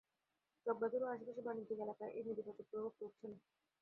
[0.65, 3.37] চকবাজার ও আশপাশের বাণিজ্যিক এলাকায় এর নেতিবাচক প্রভাব পড়ছে না।